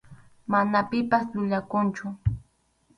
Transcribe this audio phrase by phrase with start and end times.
[0.51, 2.05] Mana pipas yuyakunchu.